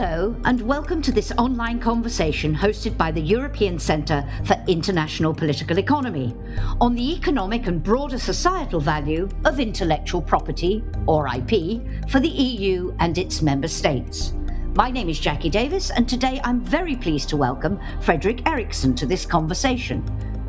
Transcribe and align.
Hello, 0.00 0.36
and 0.44 0.60
welcome 0.60 1.02
to 1.02 1.10
this 1.10 1.32
online 1.38 1.80
conversation 1.80 2.54
hosted 2.54 2.96
by 2.96 3.10
the 3.10 3.20
European 3.20 3.80
Centre 3.80 4.24
for 4.44 4.54
International 4.68 5.34
Political 5.34 5.76
Economy 5.80 6.36
on 6.80 6.94
the 6.94 7.16
economic 7.16 7.66
and 7.66 7.82
broader 7.82 8.16
societal 8.16 8.78
value 8.78 9.28
of 9.44 9.58
intellectual 9.58 10.22
property, 10.22 10.84
or 11.08 11.26
IP, 11.26 11.82
for 12.08 12.20
the 12.20 12.28
EU 12.28 12.94
and 13.00 13.18
its 13.18 13.42
member 13.42 13.66
states. 13.66 14.34
My 14.76 14.88
name 14.88 15.08
is 15.08 15.18
Jackie 15.18 15.50
Davis, 15.50 15.90
and 15.90 16.08
today 16.08 16.40
I'm 16.44 16.60
very 16.60 16.94
pleased 16.94 17.28
to 17.30 17.36
welcome 17.36 17.80
Fredrik 18.00 18.44
Erixon 18.44 18.96
to 18.98 19.04
this 19.04 19.26
conversation. 19.26 20.04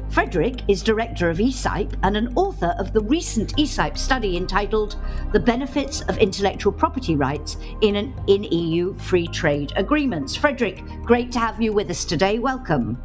Fredrik 0.10 0.64
is 0.68 0.82
director 0.82 1.30
of 1.30 1.38
ECIPE 1.38 1.94
and 2.02 2.18
an 2.18 2.34
author 2.36 2.74
of 2.80 2.94
the 2.94 3.02
recent 3.02 3.56
ECIPE 3.58 3.96
study 3.96 4.38
entitled 4.38 4.96
The 5.34 5.40
Benefits 5.40 6.02
of 6.02 6.18
Intellectual 6.18 6.74
Property 6.74 7.16
Rights 7.16 7.58
in, 7.82 7.96
an, 7.96 8.20
in 8.26 8.44
EU 8.46 8.98
Free 8.98 9.28
Trade 9.28 9.72
Agreements. 9.76 10.36
Frederick, 10.36 10.84
great 11.04 11.32
to 11.34 11.40
have 11.40 11.62
you 11.62 11.74
with 11.74 11.92
us 11.92 12.06
today. 12.06 12.40
Welcome. 12.40 13.00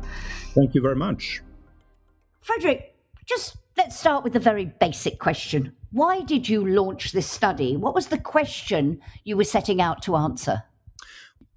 Thank 0.55 0.74
you 0.74 0.80
very 0.80 0.96
much. 0.96 1.43
Frederick, 2.41 2.95
just 3.27 3.59
let's 3.77 4.01
start 4.01 4.24
with 4.24 4.34
a 4.34 4.41
very 4.41 4.65
basic 4.65 5.18
question. 5.18 5.77
Why 5.93 6.23
did 6.23 6.48
you 6.48 6.66
launch 6.66 7.12
this 7.12 7.27
study? 7.27 7.77
What 7.77 7.95
was 7.95 8.07
the 8.07 8.18
question 8.18 8.98
you 9.24 9.37
were 9.37 9.45
setting 9.45 9.79
out 9.79 10.01
to 10.05 10.16
answer? 10.16 10.62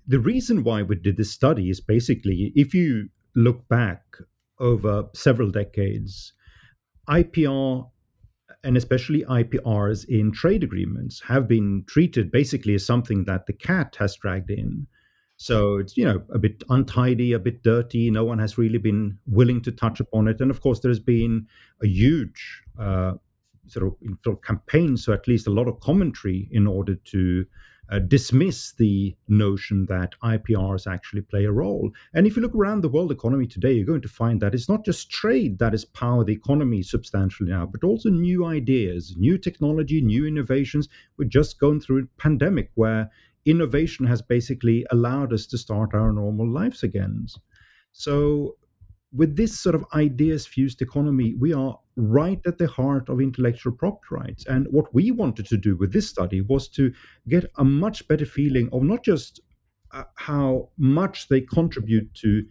The 0.05 0.19
reason 0.19 0.65
why 0.65 0.83
we 0.83 0.95
did 0.95 1.15
this 1.15 1.31
study 1.31 1.69
is 1.69 1.79
basically 1.79 2.51
if 2.53 2.73
you 2.73 3.07
look 3.33 3.65
back 3.69 4.03
over 4.59 5.05
several 5.13 5.51
decades, 5.51 6.33
IPR 7.09 7.89
and 8.63 8.75
especially 8.75 9.23
IPRs 9.23 10.05
in 10.09 10.31
trade 10.31 10.63
agreements 10.63 11.21
have 11.21 11.47
been 11.47 11.83
treated 11.87 12.31
basically 12.31 12.73
as 12.73 12.85
something 12.85 13.23
that 13.25 13.45
the 13.45 13.53
cat 13.53 13.95
has 13.99 14.15
dragged 14.15 14.49
in. 14.49 14.87
So 15.37 15.77
it's 15.77 15.95
you 15.95 16.03
know 16.03 16.23
a 16.33 16.39
bit 16.39 16.63
untidy, 16.69 17.33
a 17.33 17.39
bit 17.39 17.61
dirty. 17.61 18.09
No 18.09 18.25
one 18.25 18.39
has 18.39 18.57
really 18.57 18.79
been 18.79 19.19
willing 19.27 19.61
to 19.61 19.71
touch 19.71 19.99
upon 19.99 20.27
it, 20.27 20.41
and 20.41 20.49
of 20.49 20.61
course 20.61 20.79
there's 20.79 20.99
been 20.99 21.47
a 21.83 21.87
huge 21.87 22.63
uh, 22.79 23.13
sort 23.67 23.85
of, 23.85 23.95
sort 24.23 24.37
of 24.37 24.41
campaign, 24.41 24.97
so 24.97 25.13
at 25.13 25.27
least 25.27 25.45
a 25.45 25.51
lot 25.51 25.67
of 25.67 25.79
commentary 25.79 26.49
in 26.51 26.65
order 26.65 26.95
to 26.95 27.45
uh, 27.89 27.99
dismiss 27.99 28.73
the 28.73 29.15
notion 29.27 29.85
that 29.87 30.15
IPRs 30.23 30.91
actually 30.91 31.21
play 31.21 31.45
a 31.45 31.51
role. 31.51 31.91
And 32.13 32.27
if 32.27 32.35
you 32.35 32.41
look 32.41 32.55
around 32.55 32.81
the 32.81 32.89
world 32.89 33.11
economy 33.11 33.47
today, 33.47 33.73
you're 33.73 33.85
going 33.85 34.01
to 34.01 34.09
find 34.09 34.41
that 34.41 34.53
it's 34.53 34.69
not 34.69 34.85
just 34.85 35.09
trade 35.09 35.59
that 35.59 35.73
has 35.73 35.85
powered 35.85 36.27
the 36.27 36.33
economy 36.33 36.83
substantially 36.83 37.49
now, 37.49 37.65
but 37.65 37.83
also 37.83 38.09
new 38.09 38.45
ideas, 38.45 39.15
new 39.17 39.37
technology, 39.37 40.01
new 40.01 40.25
innovations. 40.25 40.89
We're 41.17 41.25
just 41.29 41.59
going 41.59 41.81
through 41.81 42.03
a 42.03 42.21
pandemic 42.21 42.71
where 42.75 43.09
innovation 43.45 44.05
has 44.05 44.21
basically 44.21 44.85
allowed 44.91 45.31
us 45.31 45.45
to 45.47 45.57
start 45.57 45.93
our 45.93 46.11
normal 46.11 46.47
lives 46.49 46.83
again. 46.83 47.27
So 47.93 48.57
with 49.13 49.35
this 49.35 49.57
sort 49.57 49.75
of 49.75 49.85
ideas 49.93 50.45
fused 50.45 50.81
economy, 50.81 51.33
we 51.39 51.53
are 51.53 51.79
right 51.97 52.39
at 52.45 52.59
the 52.59 52.67
heart 52.67 53.09
of 53.09 53.19
intellectual 53.19 53.73
property 53.73 54.07
rights. 54.11 54.45
And 54.45 54.67
what 54.69 54.93
we 54.93 55.11
wanted 55.11 55.47
to 55.47 55.57
do 55.57 55.75
with 55.75 55.91
this 55.91 56.07
study 56.07 56.41
was 56.41 56.69
to 56.69 56.93
get 57.27 57.51
a 57.57 57.65
much 57.65 58.07
better 58.07 58.25
feeling 58.25 58.69
of 58.71 58.83
not 58.83 59.03
just 59.03 59.41
uh, 59.91 60.03
how 60.15 60.69
much 60.77 61.27
they 61.27 61.41
contribute 61.41 62.13
to 62.15 62.43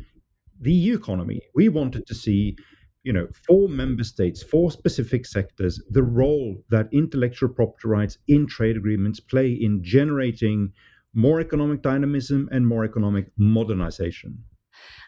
the 0.61 0.72
EU 0.72 0.97
economy. 0.97 1.41
We 1.55 1.69
wanted 1.69 2.06
to 2.06 2.14
see, 2.14 2.56
you 3.05 3.12
know, 3.12 3.28
for 3.47 3.69
member 3.69 4.05
states, 4.05 4.42
for 4.42 4.70
specific 4.70 5.27
sectors, 5.27 5.81
the 5.91 6.03
role 6.03 6.56
that 6.70 6.88
intellectual 6.92 7.48
property 7.48 7.88
rights 7.88 8.19
in 8.27 8.47
trade 8.47 8.77
agreements 8.77 9.20
play 9.20 9.53
in 9.53 9.83
generating 9.83 10.72
more 11.15 11.41
economic 11.41 11.82
dynamism 11.82 12.49
and 12.53 12.66
more 12.66 12.84
economic 12.84 13.31
modernization. 13.37 14.38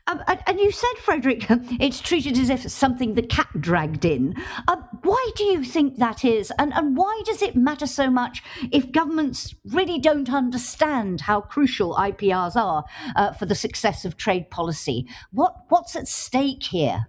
Um, 0.09 0.23
and 0.47 0.59
you 0.59 0.71
said, 0.73 0.95
Frederick, 1.03 1.47
it's 1.51 2.01
treated 2.01 2.39
as 2.39 2.49
if 2.49 2.65
it's 2.65 2.73
something 2.73 3.13
the 3.15 3.23
cat 3.23 3.49
dragged 3.61 4.07
in. 4.07 4.35
Uh, 4.67 4.77
why 5.03 5.31
do 5.37 5.45
you 5.45 5.63
think 5.63 5.97
that 5.97 6.25
is? 6.25 6.51
And, 6.59 6.73
and 6.73 6.97
why 6.97 7.23
does 7.27 7.43
it 7.43 7.55
matter 7.55 7.87
so 7.87 8.11
much 8.11 8.43
if 8.73 8.91
governments 8.91 9.55
really 9.67 9.99
don't 9.99 10.33
understand 10.33 11.23
how 11.23 11.43
crucial 11.43 11.95
IPRs 11.95 12.57
are 12.57 12.85
uh, 13.17 13.33
for 13.33 13.45
the 13.45 13.55
success 13.55 14.07
of 14.07 14.17
trade 14.17 14.51
policy? 14.51 15.07
What, 15.31 15.55
what's 15.69 15.95
at 15.95 16.09
stake 16.09 16.63
here? 16.63 17.07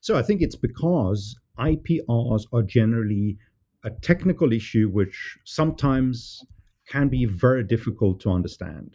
So 0.00 0.16
I 0.16 0.22
think 0.22 0.40
it's 0.40 0.56
because 0.56 1.36
IPRs 1.58 2.44
are 2.52 2.62
generally 2.62 3.38
a 3.84 3.90
technical 3.90 4.52
issue 4.52 4.88
which 4.88 5.36
sometimes 5.44 6.44
can 6.88 7.08
be 7.08 7.24
very 7.24 7.64
difficult 7.64 8.20
to 8.20 8.30
understand. 8.30 8.92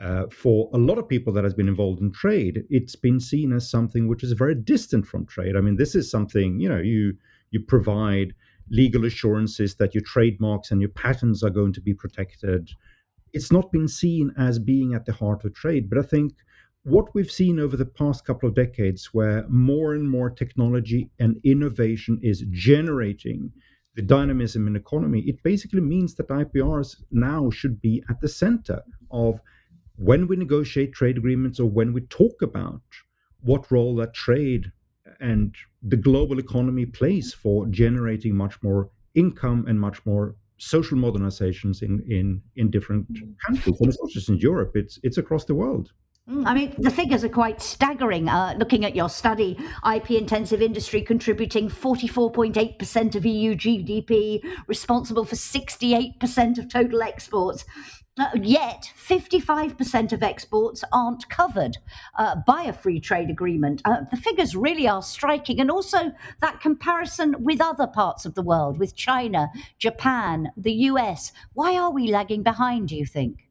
Uh, 0.00 0.26
for 0.30 0.70
a 0.72 0.78
lot 0.78 0.96
of 0.96 1.06
people 1.06 1.30
that 1.30 1.44
has 1.44 1.52
been 1.52 1.68
involved 1.68 2.00
in 2.00 2.10
trade, 2.10 2.64
it's 2.70 2.96
been 2.96 3.20
seen 3.20 3.52
as 3.52 3.68
something 3.68 4.08
which 4.08 4.24
is 4.24 4.32
very 4.32 4.54
distant 4.54 5.06
from 5.06 5.26
trade. 5.26 5.56
I 5.56 5.60
mean, 5.60 5.76
this 5.76 5.94
is 5.94 6.10
something 6.10 6.58
you 6.58 6.68
know 6.68 6.78
you 6.78 7.14
you 7.50 7.60
provide 7.60 8.34
legal 8.70 9.04
assurances 9.04 9.74
that 9.74 9.94
your 9.94 10.02
trademarks 10.04 10.70
and 10.70 10.80
your 10.80 10.90
patents 10.90 11.42
are 11.42 11.50
going 11.50 11.72
to 11.74 11.80
be 11.82 11.92
protected. 11.92 12.70
It's 13.32 13.52
not 13.52 13.72
been 13.72 13.88
seen 13.88 14.32
as 14.38 14.58
being 14.58 14.94
at 14.94 15.04
the 15.04 15.12
heart 15.12 15.44
of 15.44 15.54
trade, 15.54 15.90
but 15.90 15.98
I 15.98 16.02
think 16.02 16.32
what 16.84 17.14
we've 17.14 17.30
seen 17.30 17.60
over 17.60 17.76
the 17.76 17.84
past 17.84 18.24
couple 18.24 18.48
of 18.48 18.54
decades, 18.54 19.12
where 19.12 19.46
more 19.48 19.94
and 19.94 20.08
more 20.08 20.30
technology 20.30 21.10
and 21.18 21.38
innovation 21.44 22.18
is 22.22 22.44
generating 22.50 23.52
the 23.96 24.02
dynamism 24.02 24.66
in 24.66 24.76
economy, 24.76 25.20
it 25.26 25.42
basically 25.42 25.80
means 25.80 26.14
that 26.14 26.28
IPRs 26.28 27.02
now 27.10 27.50
should 27.50 27.82
be 27.82 28.02
at 28.08 28.20
the 28.20 28.28
center 28.28 28.80
of 29.10 29.40
when 30.00 30.26
we 30.26 30.34
negotiate 30.34 30.94
trade 30.94 31.18
agreements 31.18 31.60
or 31.60 31.68
when 31.68 31.92
we 31.92 32.00
talk 32.02 32.40
about 32.40 32.80
what 33.42 33.70
role 33.70 33.94
that 33.94 34.14
trade 34.14 34.72
and 35.20 35.54
the 35.82 35.96
global 35.96 36.38
economy 36.38 36.86
plays 36.86 37.34
for 37.34 37.66
generating 37.66 38.34
much 38.34 38.62
more 38.62 38.88
income 39.14 39.66
and 39.68 39.78
much 39.78 40.04
more 40.06 40.34
social 40.56 40.96
modernizations 40.96 41.82
in 41.82 42.02
in 42.08 42.40
in 42.56 42.70
different 42.70 43.06
countries 43.46 43.80
and 43.80 43.88
it's 43.88 44.00
not 44.00 44.10
just 44.10 44.28
in 44.28 44.36
europe 44.36 44.72
it's 44.74 44.98
it's 45.02 45.18
across 45.18 45.44
the 45.44 45.54
world 45.54 45.92
mm, 46.28 46.46
I 46.46 46.54
mean, 46.54 46.74
the 46.78 46.90
figures 46.90 47.24
are 47.24 47.30
quite 47.30 47.60
staggering. 47.60 48.28
Uh, 48.28 48.54
looking 48.58 48.84
at 48.84 48.94
your 48.94 49.08
study, 49.08 49.58
IP 49.94 50.10
intensive 50.12 50.60
industry 50.62 51.00
contributing 51.02 51.68
44.8% 51.68 53.14
of 53.16 53.26
EU 53.26 53.54
GDP, 53.54 54.44
responsible 54.68 55.24
for 55.24 55.34
68% 55.34 56.58
of 56.58 56.68
total 56.68 57.02
exports. 57.02 57.64
Uh, 58.20 58.28
yet, 58.42 58.92
55% 58.98 60.12
of 60.12 60.22
exports 60.22 60.84
aren't 60.92 61.26
covered 61.30 61.78
uh, 62.18 62.36
by 62.46 62.64
a 62.64 62.72
free 62.72 63.00
trade 63.00 63.30
agreement. 63.30 63.80
Uh, 63.86 64.02
the 64.10 64.16
figures 64.18 64.54
really 64.54 64.86
are 64.86 65.00
striking. 65.00 65.58
And 65.58 65.70
also 65.70 66.12
that 66.42 66.60
comparison 66.60 67.34
with 67.38 67.62
other 67.62 67.86
parts 67.86 68.26
of 68.26 68.34
the 68.34 68.42
world, 68.42 68.78
with 68.78 68.94
China, 68.94 69.48
Japan, 69.78 70.52
the 70.54 70.72
US. 70.90 71.32
Why 71.54 71.78
are 71.78 71.90
we 71.90 72.12
lagging 72.12 72.42
behind, 72.42 72.88
do 72.88 72.96
you 72.96 73.06
think? 73.06 73.48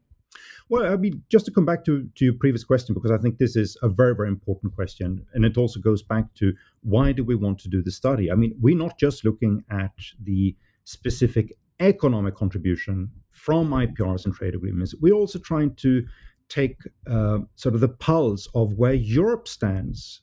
Well, 0.69 0.85
I 0.85 0.97
mean, 0.97 1.23
just 1.29 1.47
to 1.47 1.51
come 1.51 1.65
back 1.65 1.83
to, 1.85 2.07
to 2.13 2.25
your 2.25 2.35
previous 2.35 2.63
question, 2.63 2.93
because 2.93 3.09
I 3.09 3.17
think 3.17 3.39
this 3.39 3.55
is 3.55 3.75
a 3.81 3.89
very, 3.89 4.13
very 4.13 4.27
important 4.27 4.75
question. 4.75 5.25
And 5.33 5.45
it 5.45 5.57
also 5.57 5.79
goes 5.79 6.03
back 6.03 6.31
to 6.35 6.53
why 6.83 7.11
do 7.11 7.23
we 7.23 7.33
want 7.33 7.57
to 7.61 7.69
do 7.69 7.81
the 7.81 7.89
study? 7.89 8.31
I 8.31 8.35
mean, 8.35 8.55
we're 8.61 8.77
not 8.77 8.99
just 8.99 9.25
looking 9.25 9.63
at 9.71 9.93
the 10.23 10.55
specific 10.83 11.57
economic 11.79 12.35
contribution 12.35 13.09
from 13.39 13.71
IPRs 13.71 14.25
and 14.25 14.33
trade 14.33 14.55
agreements. 14.55 14.93
We're 14.99 15.13
also 15.13 15.39
trying 15.39 15.75
to 15.75 16.05
take 16.49 16.77
uh, 17.07 17.39
sort 17.55 17.75
of 17.75 17.81
the 17.81 17.89
pulse 17.89 18.47
of 18.53 18.73
where 18.73 18.93
Europe 18.93 19.47
stands 19.47 20.21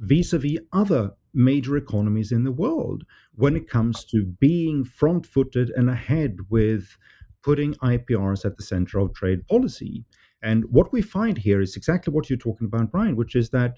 vis 0.00 0.32
a 0.32 0.38
vis 0.38 0.58
other 0.72 1.12
major 1.34 1.76
economies 1.76 2.32
in 2.32 2.44
the 2.44 2.52
world 2.52 3.04
when 3.34 3.56
it 3.56 3.68
comes 3.68 4.04
to 4.04 4.24
being 4.40 4.84
front 4.84 5.24
footed 5.24 5.70
and 5.70 5.88
ahead 5.88 6.36
with 6.50 6.96
putting 7.42 7.74
IPRs 7.74 8.44
at 8.44 8.56
the 8.56 8.62
center 8.62 8.98
of 8.98 9.14
trade 9.14 9.46
policy. 9.46 10.04
And 10.42 10.64
what 10.70 10.92
we 10.92 11.02
find 11.02 11.38
here 11.38 11.60
is 11.60 11.76
exactly 11.76 12.12
what 12.12 12.28
you're 12.28 12.38
talking 12.38 12.66
about, 12.66 12.92
Brian, 12.92 13.16
which 13.16 13.34
is 13.34 13.50
that 13.50 13.74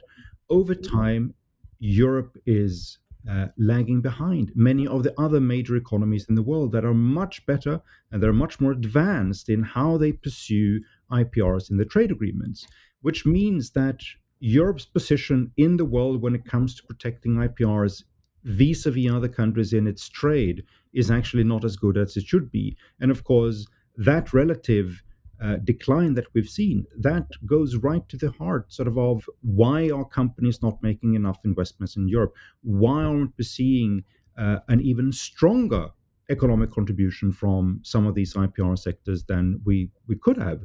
over 0.48 0.74
time, 0.74 1.34
Europe 1.78 2.36
is 2.46 2.98
uh, 3.28 3.48
lagging 3.58 4.00
behind 4.00 4.52
many 4.54 4.86
of 4.86 5.02
the 5.02 5.18
other 5.20 5.40
major 5.40 5.76
economies 5.76 6.26
in 6.28 6.34
the 6.34 6.42
world 6.42 6.72
that 6.72 6.84
are 6.84 6.94
much 6.94 7.44
better 7.46 7.80
and 8.10 8.22
they're 8.22 8.32
much 8.32 8.60
more 8.60 8.72
advanced 8.72 9.48
in 9.48 9.62
how 9.62 9.96
they 9.96 10.12
pursue 10.12 10.80
IPRs 11.10 11.70
in 11.70 11.76
the 11.76 11.84
trade 11.84 12.10
agreements, 12.10 12.66
which 13.02 13.26
means 13.26 13.70
that 13.70 14.00
Europe's 14.40 14.86
position 14.86 15.52
in 15.58 15.76
the 15.76 15.84
world 15.84 16.22
when 16.22 16.34
it 16.34 16.46
comes 16.46 16.74
to 16.74 16.82
protecting 16.84 17.34
IPRs 17.34 18.04
vis 18.44 18.86
a 18.86 18.90
vis 18.90 19.10
other 19.10 19.28
countries 19.28 19.74
in 19.74 19.86
its 19.86 20.08
trade 20.08 20.64
is 20.94 21.10
actually 21.10 21.44
not 21.44 21.64
as 21.64 21.76
good 21.76 21.98
as 21.98 22.16
it 22.16 22.24
should 22.24 22.50
be. 22.50 22.74
And 23.00 23.10
of 23.10 23.22
course, 23.24 23.66
that 23.96 24.32
relative 24.32 25.02
uh, 25.42 25.56
decline 25.64 26.14
that 26.14 26.26
we've 26.34 26.48
seen, 26.48 26.86
that 26.98 27.26
goes 27.46 27.76
right 27.76 28.06
to 28.08 28.16
the 28.16 28.30
heart 28.32 28.72
sort 28.72 28.88
of 28.88 28.98
of 28.98 29.28
why 29.42 29.90
are 29.90 30.04
companies 30.04 30.62
not 30.62 30.82
making 30.82 31.14
enough 31.14 31.38
investments 31.44 31.96
in 31.96 32.08
Europe? 32.08 32.34
Why 32.62 33.04
aren't 33.04 33.36
we 33.38 33.44
seeing 33.44 34.04
uh, 34.36 34.58
an 34.68 34.80
even 34.80 35.12
stronger 35.12 35.88
economic 36.30 36.70
contribution 36.70 37.32
from 37.32 37.80
some 37.82 38.06
of 38.06 38.14
these 38.14 38.34
IPR 38.34 38.78
sectors 38.78 39.24
than 39.24 39.60
we, 39.64 39.90
we 40.06 40.16
could 40.16 40.36
have? 40.36 40.62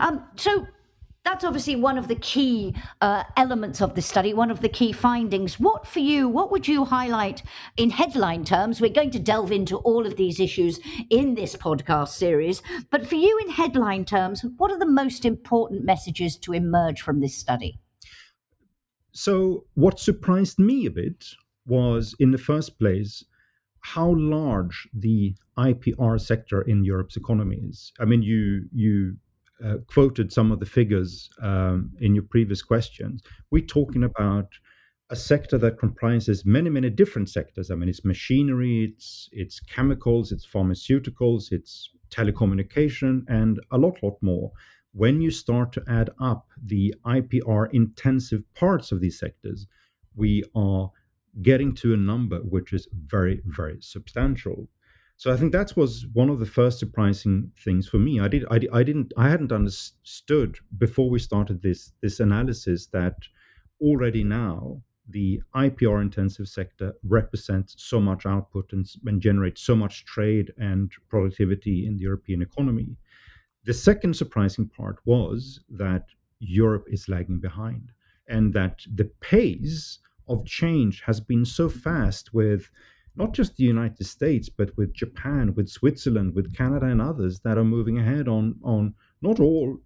Um, 0.00 0.24
so 0.36 0.66
that's 1.24 1.44
obviously 1.44 1.74
one 1.74 1.96
of 1.96 2.08
the 2.08 2.16
key 2.16 2.74
uh, 3.00 3.24
elements 3.36 3.80
of 3.80 3.94
the 3.94 4.02
study, 4.02 4.34
one 4.34 4.50
of 4.50 4.60
the 4.60 4.68
key 4.68 4.92
findings. 4.92 5.58
What 5.58 5.86
for 5.86 6.00
you, 6.00 6.28
what 6.28 6.50
would 6.50 6.68
you 6.68 6.84
highlight 6.84 7.42
in 7.76 7.90
headline 7.90 8.44
terms? 8.44 8.80
We're 8.80 8.92
going 8.92 9.10
to 9.12 9.18
delve 9.18 9.50
into 9.50 9.78
all 9.78 10.06
of 10.06 10.16
these 10.16 10.38
issues 10.38 10.80
in 11.08 11.34
this 11.34 11.56
podcast 11.56 12.08
series, 12.08 12.62
but 12.90 13.06
for 13.06 13.14
you 13.14 13.38
in 13.38 13.50
headline 13.50 14.04
terms, 14.04 14.44
what 14.58 14.70
are 14.70 14.78
the 14.78 14.86
most 14.86 15.24
important 15.24 15.84
messages 15.84 16.36
to 16.38 16.52
emerge 16.52 17.00
from 17.00 17.20
this 17.20 17.36
study? 17.36 17.80
So, 19.12 19.64
what 19.74 20.00
surprised 20.00 20.58
me 20.58 20.86
a 20.86 20.90
bit 20.90 21.24
was, 21.66 22.14
in 22.18 22.32
the 22.32 22.38
first 22.38 22.78
place, 22.78 23.24
how 23.80 24.14
large 24.16 24.88
the 24.92 25.34
IPR 25.56 26.20
sector 26.20 26.62
in 26.62 26.84
Europe's 26.84 27.16
economy 27.16 27.60
is. 27.68 27.92
I 28.00 28.06
mean, 28.06 28.22
you 28.22 28.64
you 28.72 29.16
uh, 29.64 29.76
quoted 29.86 30.32
some 30.32 30.52
of 30.52 30.60
the 30.60 30.66
figures 30.66 31.30
um, 31.40 31.90
in 32.00 32.14
your 32.14 32.24
previous 32.24 32.62
questions. 32.62 33.22
We're 33.50 33.64
talking 33.64 34.04
about 34.04 34.48
a 35.10 35.16
sector 35.16 35.58
that 35.58 35.78
comprises 35.78 36.44
many, 36.44 36.70
many 36.70 36.90
different 36.90 37.28
sectors. 37.28 37.70
I 37.70 37.74
mean, 37.74 37.88
it's 37.88 38.04
machinery, 38.04 38.92
it's 38.92 39.28
it's 39.32 39.60
chemicals, 39.60 40.32
it's 40.32 40.46
pharmaceuticals, 40.46 41.52
it's 41.52 41.90
telecommunication, 42.10 43.24
and 43.28 43.60
a 43.70 43.78
lot, 43.78 44.02
lot 44.02 44.16
more. 44.20 44.50
When 44.92 45.20
you 45.20 45.30
start 45.30 45.72
to 45.72 45.82
add 45.88 46.10
up 46.20 46.46
the 46.64 46.94
IPR 47.04 47.68
intensive 47.72 48.42
parts 48.54 48.92
of 48.92 49.00
these 49.00 49.18
sectors, 49.18 49.66
we 50.14 50.44
are 50.54 50.90
getting 51.42 51.74
to 51.74 51.94
a 51.94 51.96
number 51.96 52.38
which 52.38 52.72
is 52.72 52.86
very, 52.92 53.42
very 53.44 53.78
substantial. 53.80 54.68
So 55.16 55.32
I 55.32 55.36
think 55.36 55.52
that 55.52 55.76
was 55.76 56.06
one 56.12 56.28
of 56.28 56.40
the 56.40 56.46
first 56.46 56.78
surprising 56.78 57.52
things 57.64 57.88
for 57.88 57.98
me. 57.98 58.20
I 58.20 58.28
did 58.28 58.44
I, 58.50 58.60
I 58.72 58.82
didn't 58.82 59.12
I 59.16 59.28
hadn't 59.28 59.52
understood 59.52 60.58
before 60.78 61.08
we 61.08 61.18
started 61.18 61.62
this 61.62 61.92
this 62.02 62.20
analysis 62.20 62.86
that 62.88 63.16
already 63.80 64.24
now 64.24 64.82
the 65.08 65.42
IPR 65.54 66.00
intensive 66.00 66.48
sector 66.48 66.94
represents 67.02 67.74
so 67.78 68.00
much 68.00 68.24
output 68.24 68.72
and, 68.72 68.86
and 69.04 69.20
generates 69.20 69.60
so 69.62 69.76
much 69.76 70.04
trade 70.06 70.52
and 70.56 70.90
productivity 71.08 71.86
in 71.86 71.96
the 71.96 72.02
European 72.02 72.40
economy. 72.42 72.96
The 73.64 73.74
second 73.74 74.16
surprising 74.16 74.68
part 74.68 74.98
was 75.04 75.60
that 75.70 76.06
Europe 76.38 76.86
is 76.88 77.08
lagging 77.08 77.38
behind 77.38 77.92
and 78.28 78.52
that 78.54 78.80
the 78.94 79.10
pace 79.20 79.98
of 80.28 80.46
change 80.46 81.02
has 81.02 81.20
been 81.20 81.44
so 81.44 81.68
fast 81.68 82.32
with 82.32 82.70
not 83.16 83.32
just 83.32 83.56
the 83.56 83.64
United 83.64 84.04
States, 84.04 84.48
but 84.48 84.76
with 84.76 84.92
Japan, 84.92 85.54
with 85.54 85.68
Switzerland, 85.68 86.34
with 86.34 86.54
Canada, 86.54 86.86
and 86.86 87.00
others 87.00 87.40
that 87.40 87.58
are 87.58 87.64
moving 87.64 87.98
ahead 87.98 88.28
on 88.28 88.56
on 88.62 88.94
not 89.22 89.40
all 89.40 89.78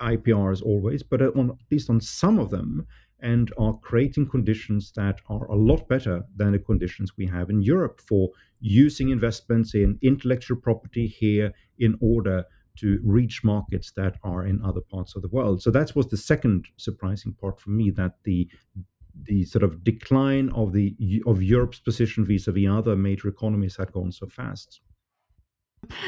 IPRs 0.00 0.62
always, 0.62 1.02
but 1.02 1.22
on, 1.22 1.50
at 1.50 1.70
least 1.70 1.90
on 1.90 2.00
some 2.00 2.38
of 2.38 2.50
them, 2.50 2.86
and 3.20 3.52
are 3.56 3.78
creating 3.78 4.28
conditions 4.28 4.92
that 4.96 5.20
are 5.28 5.46
a 5.46 5.54
lot 5.54 5.88
better 5.88 6.24
than 6.36 6.52
the 6.52 6.58
conditions 6.58 7.16
we 7.16 7.26
have 7.26 7.50
in 7.50 7.62
Europe 7.62 8.00
for 8.00 8.30
using 8.60 9.10
investments 9.10 9.74
in 9.74 9.98
intellectual 10.02 10.56
property 10.56 11.06
here 11.06 11.52
in 11.78 11.96
order 12.00 12.44
to 12.78 12.98
reach 13.04 13.44
markets 13.44 13.92
that 13.96 14.16
are 14.24 14.46
in 14.46 14.60
other 14.64 14.80
parts 14.80 15.14
of 15.14 15.22
the 15.22 15.28
world. 15.28 15.62
So 15.62 15.70
that 15.70 15.94
was 15.94 16.08
the 16.08 16.16
second 16.16 16.66
surprising 16.76 17.34
part 17.34 17.60
for 17.60 17.70
me 17.70 17.90
that 17.90 18.14
the 18.24 18.48
the 19.20 19.44
sort 19.44 19.62
of 19.62 19.84
decline 19.84 20.50
of 20.50 20.72
the 20.72 20.94
of 21.26 21.42
Europe's 21.42 21.80
position 21.80 22.24
vis-a-vis 22.24 22.68
other 22.68 22.96
major 22.96 23.28
economies 23.28 23.76
had 23.76 23.92
gone 23.92 24.12
so 24.12 24.26
fast. 24.26 24.80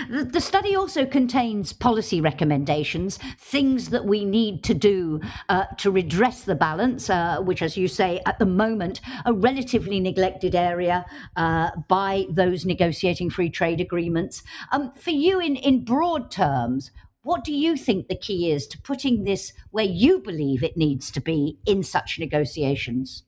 The, 0.08 0.40
study 0.40 0.76
also 0.76 1.04
contains 1.04 1.72
policy 1.72 2.20
recommendations, 2.20 3.18
things 3.38 3.88
that 3.90 4.04
we 4.04 4.24
need 4.24 4.62
to 4.64 4.74
do 4.74 5.20
uh, 5.48 5.64
to 5.78 5.90
redress 5.90 6.44
the 6.44 6.54
balance, 6.54 7.10
uh, 7.10 7.40
which, 7.40 7.60
as 7.60 7.76
you 7.76 7.88
say, 7.88 8.20
at 8.24 8.38
the 8.38 8.46
moment, 8.46 9.00
a 9.24 9.32
relatively 9.32 9.98
neglected 9.98 10.54
area 10.54 11.04
uh, 11.34 11.70
by 11.88 12.26
those 12.30 12.64
negotiating 12.64 13.30
free 13.30 13.50
trade 13.50 13.80
agreements. 13.80 14.44
Um, 14.70 14.92
for 14.94 15.10
you, 15.10 15.40
in, 15.40 15.56
in 15.56 15.84
broad 15.84 16.30
terms, 16.30 16.92
what 17.25 17.43
do 17.43 17.53
you 17.53 17.76
think 17.76 18.06
the 18.06 18.15
key 18.17 18.50
is 18.50 18.67
to 18.69 18.81
putting 18.81 19.25
this 19.25 19.53
where 19.71 19.85
you 19.85 20.21
believe 20.21 20.62
it 20.62 20.76
needs 20.76 21.11
to 21.11 21.21
be 21.21 21.59
in 21.67 21.82
such 21.82 22.19
negotiations? 22.19 23.25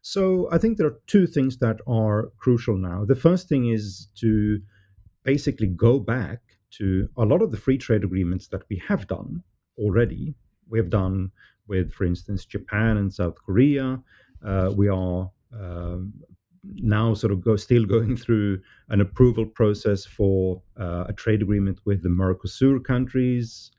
So, 0.00 0.48
I 0.52 0.58
think 0.58 0.78
there 0.78 0.86
are 0.86 1.00
two 1.08 1.26
things 1.26 1.58
that 1.58 1.80
are 1.86 2.30
crucial 2.38 2.78
now. 2.78 3.04
The 3.04 3.16
first 3.16 3.48
thing 3.48 3.68
is 3.68 4.08
to 4.20 4.60
basically 5.24 5.66
go 5.66 5.98
back 5.98 6.40
to 6.78 7.08
a 7.16 7.24
lot 7.24 7.42
of 7.42 7.50
the 7.50 7.56
free 7.56 7.76
trade 7.76 8.04
agreements 8.04 8.46
that 8.48 8.62
we 8.70 8.80
have 8.88 9.08
done 9.08 9.42
already. 9.76 10.34
We 10.68 10.78
have 10.78 10.88
done 10.88 11.32
with, 11.66 11.92
for 11.92 12.04
instance, 12.04 12.44
Japan 12.44 12.96
and 12.96 13.12
South 13.12 13.34
Korea. 13.44 14.00
Uh, 14.44 14.72
we 14.76 14.88
are 14.88 15.30
um, 15.52 16.12
now 16.64 17.14
sort 17.14 17.32
of 17.32 17.40
go 17.40 17.56
still 17.56 17.84
going 17.84 18.16
through 18.22 18.60
an 18.88 19.00
approval 19.00 19.46
process 19.46 20.04
for 20.04 20.62
uh, 20.78 21.04
a 21.08 21.12
trade 21.12 21.42
agreement 21.42 21.80
with 21.84 22.02
the 22.02 22.08
Mercosur 22.08 22.82
countries 22.84 23.70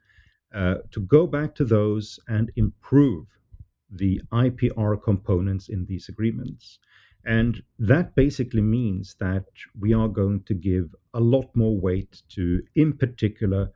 uh, 0.54 0.76
to 0.92 1.02
go 1.02 1.28
back 1.28 1.56
to 1.56 1.66
those 1.66 2.20
and 2.28 2.52
improve 2.56 3.28
the 3.92 4.22
IPR 4.32 5.02
components 5.02 5.70
in 5.70 5.86
these 5.86 6.10
agreements. 6.10 6.80
And 7.26 7.62
that 7.80 8.16
basically 8.16 8.62
means 8.62 9.16
that 9.20 9.46
we 9.78 9.94
are 9.94 10.08
going 10.08 10.44
to 10.44 10.54
give 10.54 10.96
a 11.14 11.20
lot 11.20 11.54
more 11.56 11.78
weight 11.78 12.22
to, 12.30 12.62
in 12.76 12.94
particular, 12.94 13.70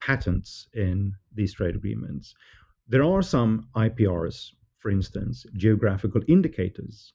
patents 0.00 0.68
in 0.74 1.14
these 1.34 1.54
trade 1.54 1.76
agreements. 1.76 2.34
There 2.88 3.04
are 3.04 3.22
some 3.22 3.68
IPRs, 3.74 4.50
for 4.78 4.90
instance, 4.90 5.46
geographical 5.54 6.22
indicators, 6.28 7.12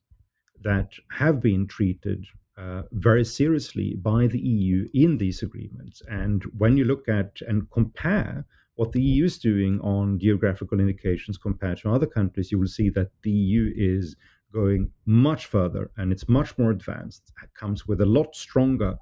that 0.64 0.92
have 1.12 1.42
been 1.42 1.68
treated 1.68 2.26
uh, 2.58 2.84
very 2.92 3.26
seriously 3.26 3.96
by 3.96 4.28
the 4.28 4.40
EU 4.40 4.88
in 4.94 5.18
these 5.18 5.44
agreements. 5.44 6.02
And 6.08 6.44
when 6.58 6.78
you 6.78 6.86
look 6.86 7.08
at 7.10 7.38
and 7.48 7.70
compare 7.72 8.46
what 8.76 8.92
the 8.92 9.02
EU 9.02 9.26
is 9.26 9.38
doing 9.38 9.80
on 9.82 10.20
geographical 10.20 10.80
indications 10.80 11.38
compared 11.38 11.80
to 11.80 11.92
other 11.92 12.06
countries, 12.06 12.52
you 12.52 12.60
will 12.60 12.68
see 12.68 12.90
that 12.90 13.10
the 13.24 13.32
EU 13.32 13.74
is 13.76 14.16
going 14.54 14.90
much 15.06 15.48
further 15.48 15.92
and 15.98 16.12
it's 16.12 16.30
much 16.30 16.58
more 16.58 16.72
advanced. 16.72 17.32
It 17.44 17.54
comes 17.54 17.88
with 17.88 18.02
a 18.02 18.06
lot 18.06 18.36
stronger 18.36 18.98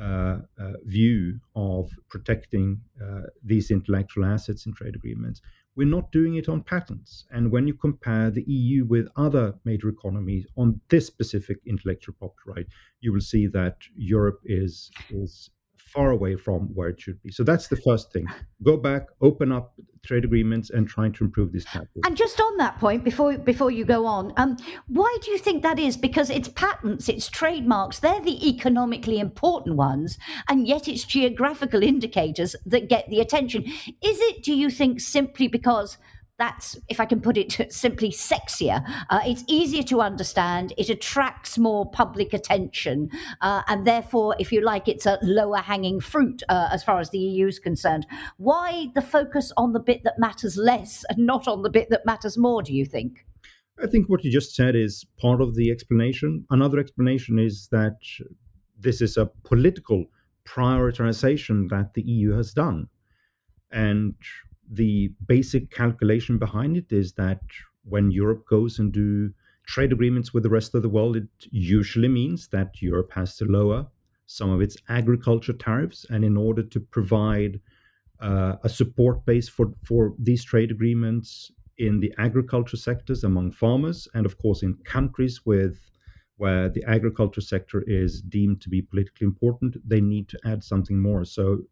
uh, 0.00 0.38
uh, 0.58 0.72
view 0.84 1.38
of 1.54 1.90
protecting 2.08 2.80
uh, 3.00 3.20
these 3.44 3.70
intellectual 3.70 4.24
assets 4.24 4.66
in 4.66 4.72
trade 4.74 4.96
agreements. 4.96 5.40
We're 5.76 5.88
not 5.88 6.12
doing 6.12 6.36
it 6.36 6.48
on 6.48 6.62
patents. 6.62 7.24
And 7.30 7.50
when 7.50 7.66
you 7.66 7.74
compare 7.74 8.30
the 8.30 8.44
EU 8.44 8.84
with 8.84 9.08
other 9.16 9.54
major 9.64 9.88
economies 9.88 10.46
on 10.56 10.80
this 10.88 11.06
specific 11.06 11.58
intellectual 11.66 12.14
property 12.14 12.42
right, 12.46 12.66
you 13.00 13.12
will 13.12 13.20
see 13.20 13.46
that 13.48 13.78
Europe 13.96 14.40
is 14.44 14.90
is 15.10 15.50
far 15.94 16.10
away 16.10 16.36
from 16.36 16.62
where 16.74 16.88
it 16.88 17.00
should 17.00 17.22
be. 17.22 17.30
So 17.30 17.44
that's 17.44 17.68
the 17.68 17.76
first 17.76 18.12
thing. 18.12 18.26
Go 18.62 18.76
back, 18.76 19.06
open 19.20 19.52
up 19.52 19.74
trade 20.04 20.24
agreements, 20.24 20.70
and 20.70 20.86
trying 20.86 21.12
to 21.12 21.24
improve 21.24 21.52
these 21.52 21.64
patents. 21.64 21.90
And 22.04 22.16
just 22.16 22.40
on 22.40 22.56
that 22.58 22.78
point, 22.78 23.04
before 23.04 23.38
before 23.38 23.70
you 23.70 23.84
go 23.84 24.06
on, 24.06 24.32
um, 24.36 24.56
why 24.86 25.16
do 25.22 25.30
you 25.30 25.38
think 25.38 25.62
that 25.62 25.78
is? 25.78 25.96
Because 25.96 26.30
it's 26.30 26.48
patents, 26.48 27.08
it's 27.08 27.28
trademarks, 27.28 27.98
they're 28.00 28.20
the 28.20 28.48
economically 28.48 29.18
important 29.18 29.76
ones, 29.76 30.18
and 30.48 30.68
yet 30.68 30.88
it's 30.88 31.04
geographical 31.04 31.82
indicators 31.82 32.54
that 32.66 32.88
get 32.88 33.08
the 33.08 33.20
attention. 33.20 33.64
Is 33.64 34.20
it, 34.20 34.42
do 34.42 34.54
you 34.54 34.70
think, 34.70 35.00
simply 35.00 35.48
because 35.48 35.96
that's, 36.38 36.76
if 36.88 37.00
I 37.00 37.04
can 37.04 37.20
put 37.20 37.36
it 37.36 37.72
simply, 37.72 38.10
sexier. 38.10 38.84
Uh, 39.10 39.20
it's 39.24 39.44
easier 39.46 39.82
to 39.84 40.00
understand. 40.00 40.72
It 40.76 40.90
attracts 40.90 41.58
more 41.58 41.90
public 41.90 42.32
attention. 42.32 43.10
Uh, 43.40 43.62
and 43.68 43.86
therefore, 43.86 44.34
if 44.38 44.52
you 44.52 44.60
like, 44.60 44.88
it's 44.88 45.06
a 45.06 45.18
lower 45.22 45.58
hanging 45.58 46.00
fruit 46.00 46.42
uh, 46.48 46.68
as 46.72 46.82
far 46.82 46.98
as 46.98 47.10
the 47.10 47.18
EU 47.18 47.46
is 47.46 47.58
concerned. 47.58 48.06
Why 48.36 48.88
the 48.94 49.02
focus 49.02 49.52
on 49.56 49.72
the 49.72 49.80
bit 49.80 50.02
that 50.04 50.18
matters 50.18 50.56
less 50.56 51.04
and 51.08 51.18
not 51.18 51.46
on 51.46 51.62
the 51.62 51.70
bit 51.70 51.90
that 51.90 52.06
matters 52.06 52.36
more, 52.36 52.62
do 52.62 52.74
you 52.74 52.84
think? 52.84 53.24
I 53.82 53.86
think 53.86 54.08
what 54.08 54.24
you 54.24 54.30
just 54.30 54.54
said 54.54 54.76
is 54.76 55.04
part 55.20 55.40
of 55.40 55.56
the 55.56 55.70
explanation. 55.70 56.44
Another 56.50 56.78
explanation 56.78 57.38
is 57.38 57.68
that 57.72 57.96
this 58.78 59.00
is 59.00 59.16
a 59.16 59.30
political 59.44 60.04
prioritization 60.46 61.68
that 61.70 61.94
the 61.94 62.02
EU 62.02 62.32
has 62.32 62.52
done. 62.52 62.88
And 63.72 64.14
the 64.70 65.12
basic 65.26 65.70
calculation 65.70 66.38
behind 66.38 66.76
it 66.76 66.92
is 66.92 67.12
that 67.14 67.40
when 67.84 68.10
Europe 68.10 68.46
goes 68.46 68.78
and 68.78 68.92
do 68.92 69.32
trade 69.66 69.92
agreements 69.92 70.32
with 70.32 70.42
the 70.42 70.50
rest 70.50 70.74
of 70.74 70.82
the 70.82 70.88
world, 70.88 71.16
it 71.16 71.28
usually 71.50 72.08
means 72.08 72.48
that 72.48 72.82
Europe 72.82 73.12
has 73.12 73.36
to 73.36 73.44
lower 73.44 73.86
some 74.26 74.50
of 74.50 74.62
its 74.62 74.76
agriculture 74.88 75.52
tariffs, 75.52 76.06
and 76.10 76.24
in 76.24 76.36
order 76.36 76.62
to 76.62 76.80
provide 76.80 77.60
uh, 78.20 78.56
a 78.62 78.68
support 78.68 79.24
base 79.26 79.48
for 79.48 79.72
for 79.84 80.14
these 80.18 80.44
trade 80.44 80.70
agreements 80.70 81.50
in 81.78 82.00
the 82.00 82.12
agriculture 82.18 82.76
sectors 82.76 83.24
among 83.24 83.52
farmers, 83.52 84.08
and 84.14 84.24
of 84.24 84.38
course 84.38 84.62
in 84.62 84.74
countries 84.84 85.44
with 85.44 85.78
where 86.36 86.68
the 86.68 86.82
agriculture 86.84 87.40
sector 87.40 87.84
is 87.86 88.22
deemed 88.22 88.60
to 88.60 88.68
be 88.68 88.82
politically 88.82 89.24
important, 89.24 89.76
they 89.88 90.00
need 90.00 90.28
to 90.28 90.38
add 90.44 90.64
something 90.64 90.98
more. 90.98 91.24
So 91.24 91.62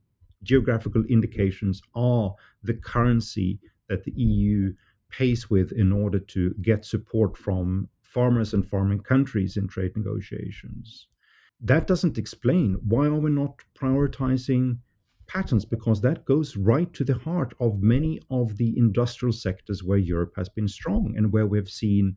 geographical 0.43 1.05
indications 1.09 1.83
are 1.95 2.35
the 2.63 2.75
currency 2.75 3.61
that 3.89 4.05
the 4.05 4.13
EU 4.13 4.73
pays 5.11 5.51
with 5.51 5.73
in 5.73 5.93
order 5.93 6.19
to 6.19 6.55
get 6.63 6.85
support 6.85 7.37
from 7.37 7.89
farmers 8.03 8.55
and 8.55 8.67
farming 8.67 9.01
countries 9.01 9.57
in 9.57 9.69
trade 9.69 9.97
negotiations. 9.97 11.09
That 11.61 11.87
doesn't 11.87 12.19
explain 12.19 12.79
why 12.87 13.07
are 13.07 13.15
we 13.15 13.31
not 13.31 13.63
prioritizing 13.75 14.79
patents 15.27 15.65
because 15.65 16.01
that 16.01 16.25
goes 16.25 16.57
right 16.57 16.93
to 16.93 17.05
the 17.05 17.15
heart 17.15 17.55
of 17.61 17.83
many 17.83 18.21
of 18.31 18.57
the 18.57 18.77
industrial 18.77 19.33
sectors 19.33 19.83
where 19.83 19.99
Europe 19.99 20.33
has 20.37 20.49
been 20.49 20.69
strong 20.69 21.15
and 21.17 21.33
where 21.33 21.47
we've 21.47 21.71
seen 21.71 22.17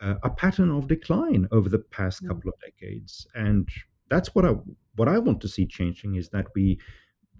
uh, 0.00 0.14
a 0.22 0.30
pattern 0.30 0.70
of 0.70 0.86
decline 0.86 1.48
over 1.50 1.68
the 1.68 1.78
past 1.78 2.22
mm. 2.22 2.28
couple 2.28 2.50
of 2.50 2.60
decades. 2.60 3.26
And 3.34 3.68
that's 4.08 4.34
what 4.34 4.44
I 4.44 4.54
what 4.94 5.08
I 5.08 5.18
want 5.18 5.40
to 5.42 5.48
see 5.48 5.66
changing 5.66 6.14
is 6.16 6.28
that 6.30 6.46
we 6.54 6.78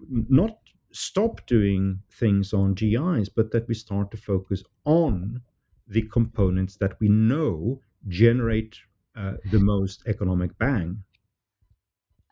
not 0.09 0.59
stop 0.93 1.47
doing 1.47 2.01
things 2.11 2.53
on 2.53 2.75
GIs, 2.75 3.29
but 3.29 3.51
that 3.53 3.69
we 3.69 3.75
start 3.75 4.11
to 4.11 4.17
focus 4.17 4.63
on 4.85 5.43
the 5.87 6.03
components 6.03 6.77
that 6.77 6.99
we 7.01 7.09
know 7.09 7.81
generate 8.07 8.77
uh, 9.17 9.33
the 9.51 9.59
most 9.59 10.03
economic 10.07 10.57
bang. 10.59 11.03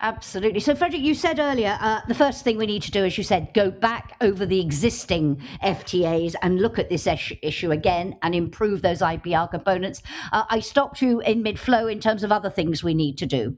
Absolutely. 0.01 0.61
So, 0.61 0.75
Frederick, 0.75 1.01
you 1.01 1.15
said 1.15 1.39
earlier 1.39 1.79
uh, 1.81 2.01
the 2.07 2.15
first 2.15 2.45
thing 2.45 2.59
we 2.59 2.67
need 2.67 2.83
to 2.83 2.91
do, 2.91 3.07
as 3.07 3.17
you 3.17 3.25
said, 3.25 3.55
go 3.55 3.71
back 3.71 4.15
over 4.21 4.45
the 4.45 4.61
existing 4.61 5.41
FTAs 5.65 6.35
and 6.43 6.61
look 6.61 6.79
at 6.79 6.91
this 6.91 7.07
issue 7.07 7.71
again 7.71 8.17
and 8.23 8.35
improve 8.35 8.83
those 8.83 9.01
IPR 9.01 9.51
components. 9.51 10.03
Uh, 10.33 10.45
I 10.51 10.61
stopped 10.61 11.01
you 11.01 11.21
in 11.21 11.43
mid 11.43 11.59
flow 11.59 11.87
in 11.87 11.99
terms 11.99 12.23
of 12.23 12.31
other 12.31 12.51
things 12.51 12.85
we 12.85 12.93
need 12.93 13.17
to 13.19 13.27
do. 13.27 13.57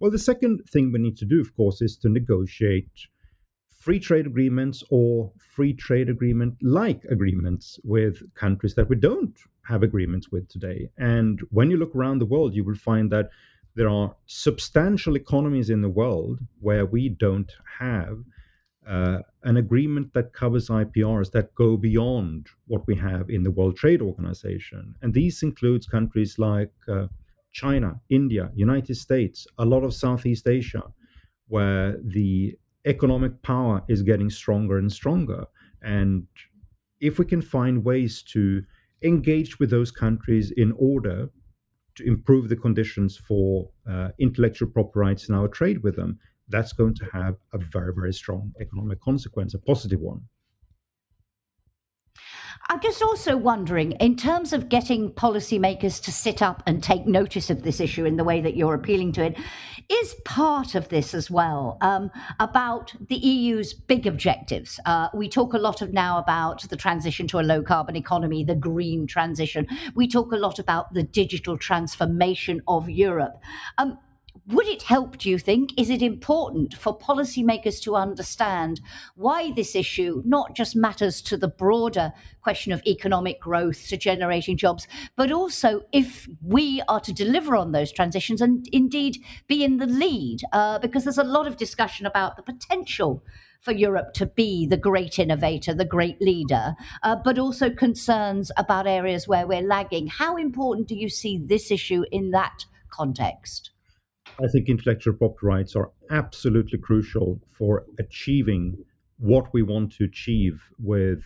Well, 0.00 0.10
the 0.10 0.18
second 0.18 0.62
thing 0.68 0.90
we 0.90 0.98
need 0.98 1.16
to 1.18 1.24
do, 1.24 1.40
of 1.40 1.54
course, 1.54 1.80
is 1.80 1.96
to 1.98 2.08
negotiate 2.08 3.06
free 3.86 4.00
trade 4.00 4.26
agreements 4.26 4.82
or 4.90 5.30
free 5.54 5.72
trade 5.72 6.08
agreement 6.08 6.52
like 6.60 7.04
agreements 7.04 7.78
with 7.84 8.14
countries 8.34 8.74
that 8.74 8.88
we 8.88 8.96
don't 8.96 9.38
have 9.62 9.84
agreements 9.84 10.28
with 10.32 10.48
today. 10.48 10.90
And 10.98 11.40
when 11.50 11.70
you 11.70 11.76
look 11.76 11.94
around 11.94 12.18
the 12.18 12.32
world, 12.34 12.52
you 12.52 12.64
will 12.64 12.74
find 12.90 13.12
that 13.12 13.30
there 13.76 13.88
are 13.88 14.12
substantial 14.26 15.14
economies 15.14 15.70
in 15.70 15.82
the 15.82 15.88
world 16.02 16.40
where 16.58 16.84
we 16.84 17.08
don't 17.08 17.52
have 17.78 18.18
uh, 18.88 19.18
an 19.44 19.56
agreement 19.56 20.12
that 20.14 20.32
covers 20.32 20.68
IPRs 20.68 21.30
that 21.30 21.54
go 21.54 21.76
beyond 21.76 22.48
what 22.66 22.84
we 22.88 22.96
have 22.96 23.30
in 23.30 23.44
the 23.44 23.52
World 23.52 23.76
Trade 23.76 24.02
Organization. 24.02 24.96
And 25.02 25.14
these 25.14 25.44
includes 25.44 25.86
countries 25.86 26.40
like 26.40 26.72
uh, 26.88 27.06
China, 27.52 28.00
India, 28.08 28.50
United 28.56 28.96
States, 28.96 29.46
a 29.58 29.64
lot 29.64 29.84
of 29.84 29.94
Southeast 29.94 30.48
Asia, 30.48 30.82
where 31.46 31.96
the 32.02 32.58
economic 32.86 33.42
power 33.42 33.82
is 33.88 34.02
getting 34.02 34.30
stronger 34.30 34.78
and 34.78 34.92
stronger. 34.92 35.44
And 35.82 36.26
if 37.00 37.18
we 37.18 37.24
can 37.24 37.42
find 37.42 37.84
ways 37.84 38.22
to 38.32 38.62
engage 39.02 39.58
with 39.58 39.70
those 39.70 39.90
countries 39.90 40.52
in 40.56 40.72
order 40.78 41.28
to 41.96 42.04
improve 42.04 42.48
the 42.48 42.56
conditions 42.56 43.16
for 43.16 43.68
uh, 43.90 44.08
intellectual 44.18 44.68
property 44.68 44.98
rights 44.98 45.28
in 45.28 45.34
our 45.34 45.48
trade 45.48 45.82
with 45.82 45.96
them, 45.96 46.18
that's 46.48 46.72
going 46.72 46.94
to 46.94 47.04
have 47.12 47.36
a 47.52 47.58
very, 47.58 47.92
very 47.94 48.12
strong 48.12 48.52
economic 48.60 49.00
consequence, 49.00 49.54
a 49.54 49.58
positive 49.58 50.00
one. 50.00 50.20
I'm 52.68 52.80
just 52.80 53.00
also 53.00 53.36
wondering, 53.36 53.92
in 53.92 54.16
terms 54.16 54.52
of 54.52 54.68
getting 54.68 55.10
policymakers 55.10 56.02
to 56.02 56.10
sit 56.10 56.42
up 56.42 56.64
and 56.66 56.82
take 56.82 57.06
notice 57.06 57.48
of 57.48 57.62
this 57.62 57.78
issue 57.78 58.04
in 58.04 58.16
the 58.16 58.24
way 58.24 58.40
that 58.40 58.56
you're 58.56 58.74
appealing 58.74 59.12
to 59.12 59.26
it, 59.26 59.36
is 59.88 60.16
part 60.24 60.74
of 60.74 60.88
this 60.88 61.14
as 61.14 61.30
well 61.30 61.78
um, 61.80 62.10
about 62.40 62.92
the 63.08 63.14
EU's 63.14 63.72
big 63.72 64.04
objectives. 64.04 64.80
Uh, 64.84 65.08
we 65.14 65.28
talk 65.28 65.54
a 65.54 65.58
lot 65.58 65.80
of 65.80 65.92
now 65.92 66.18
about 66.18 66.68
the 66.68 66.76
transition 66.76 67.28
to 67.28 67.38
a 67.38 67.42
low 67.42 67.62
carbon 67.62 67.94
economy, 67.94 68.42
the 68.42 68.56
green 68.56 69.06
transition. 69.06 69.68
We 69.94 70.08
talk 70.08 70.32
a 70.32 70.36
lot 70.36 70.58
about 70.58 70.92
the 70.92 71.04
digital 71.04 71.56
transformation 71.56 72.62
of 72.66 72.90
Europe. 72.90 73.40
Um, 73.78 73.98
would 74.48 74.68
it 74.68 74.82
help, 74.82 75.18
do 75.18 75.28
you 75.28 75.38
think? 75.38 75.70
Is 75.76 75.90
it 75.90 76.02
important 76.02 76.74
for 76.74 76.96
policymakers 76.96 77.82
to 77.82 77.96
understand 77.96 78.80
why 79.16 79.50
this 79.50 79.74
issue 79.74 80.22
not 80.24 80.54
just 80.54 80.76
matters 80.76 81.20
to 81.22 81.36
the 81.36 81.48
broader 81.48 82.12
question 82.42 82.72
of 82.72 82.80
economic 82.86 83.40
growth, 83.40 83.88
to 83.88 83.96
generating 83.96 84.56
jobs, 84.56 84.86
but 85.16 85.32
also 85.32 85.82
if 85.92 86.28
we 86.40 86.80
are 86.86 87.00
to 87.00 87.12
deliver 87.12 87.56
on 87.56 87.72
those 87.72 87.90
transitions 87.90 88.40
and 88.40 88.68
indeed 88.70 89.18
be 89.48 89.64
in 89.64 89.78
the 89.78 89.86
lead? 89.86 90.38
Uh, 90.52 90.78
because 90.78 91.02
there's 91.02 91.18
a 91.18 91.24
lot 91.24 91.48
of 91.48 91.56
discussion 91.56 92.06
about 92.06 92.36
the 92.36 92.42
potential 92.42 93.24
for 93.60 93.72
Europe 93.72 94.12
to 94.14 94.26
be 94.26 94.64
the 94.64 94.76
great 94.76 95.18
innovator, 95.18 95.74
the 95.74 95.84
great 95.84 96.20
leader, 96.22 96.76
uh, 97.02 97.16
but 97.16 97.36
also 97.36 97.68
concerns 97.68 98.52
about 98.56 98.86
areas 98.86 99.26
where 99.26 99.44
we're 99.44 99.60
lagging. 99.60 100.06
How 100.06 100.36
important 100.36 100.86
do 100.86 100.94
you 100.94 101.08
see 101.08 101.36
this 101.36 101.72
issue 101.72 102.04
in 102.12 102.30
that 102.30 102.64
context? 102.90 103.72
I 104.42 104.48
think 104.48 104.68
intellectual 104.68 105.14
property 105.14 105.46
rights 105.46 105.74
are 105.76 105.90
absolutely 106.10 106.78
crucial 106.78 107.40
for 107.50 107.86
achieving 107.98 108.76
what 109.18 109.52
we 109.52 109.62
want 109.62 109.92
to 109.92 110.04
achieve 110.04 110.62
with 110.78 111.22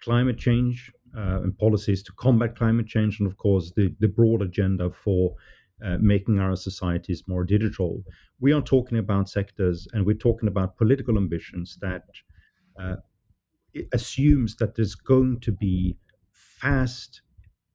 climate 0.00 0.38
change 0.38 0.92
uh, 1.16 1.42
and 1.42 1.58
policies 1.58 2.02
to 2.04 2.12
combat 2.12 2.56
climate 2.56 2.86
change, 2.86 3.18
and 3.18 3.28
of 3.28 3.36
course, 3.36 3.72
the, 3.76 3.94
the 4.00 4.08
broad 4.08 4.42
agenda 4.42 4.90
for 4.90 5.34
uh, 5.84 5.98
making 6.00 6.38
our 6.38 6.56
societies 6.56 7.24
more 7.26 7.44
digital. 7.44 8.02
We 8.40 8.52
are 8.52 8.62
talking 8.62 8.98
about 8.98 9.28
sectors 9.28 9.88
and 9.92 10.06
we're 10.06 10.14
talking 10.14 10.48
about 10.48 10.76
political 10.76 11.16
ambitions 11.16 11.78
that 11.80 12.04
uh, 12.78 12.96
assumes 13.92 14.56
that 14.56 14.74
there's 14.76 14.94
going 14.94 15.40
to 15.40 15.52
be 15.52 15.96
fast 16.30 17.22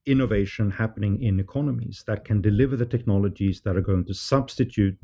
innovation 0.07 0.71
happening 0.71 1.21
in 1.21 1.39
economies 1.39 2.03
that 2.07 2.25
can 2.25 2.41
deliver 2.41 2.75
the 2.75 2.85
technologies 2.85 3.61
that 3.61 3.75
are 3.75 3.81
going 3.81 4.05
to 4.05 4.13
substitute 4.13 4.97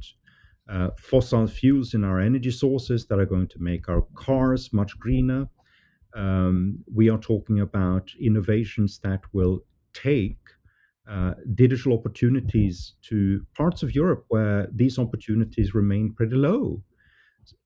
uh, 0.69 0.89
fossil 0.97 1.45
fuels 1.45 1.93
in 1.93 2.03
our 2.03 2.19
energy 2.21 2.51
sources 2.51 3.05
that 3.07 3.19
are 3.19 3.25
going 3.25 3.47
to 3.47 3.61
make 3.61 3.89
our 3.89 4.01
cars 4.15 4.71
much 4.71 4.97
greener. 4.97 5.47
Um, 6.15 6.79
we 6.93 7.09
are 7.09 7.17
talking 7.17 7.59
about 7.59 8.09
innovations 8.19 8.99
that 9.03 9.21
will 9.33 9.59
take 9.93 10.37
uh, 11.09 11.33
digital 11.55 11.93
opportunities 11.93 12.93
to 13.01 13.45
parts 13.57 13.83
of 13.83 13.93
Europe 13.93 14.23
where 14.29 14.67
these 14.73 14.97
opportunities 14.97 15.75
remain 15.75 16.13
pretty 16.13 16.35
low. 16.35 16.81